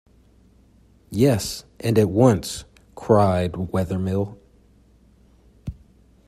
"Yes, 1.11 1.63
and 1.79 1.99
at 1.99 2.09
once," 2.09 2.65
cried 2.95 3.51
Wethermill. 3.71 4.35